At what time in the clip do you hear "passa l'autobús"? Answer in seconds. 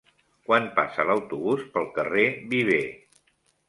0.79-1.63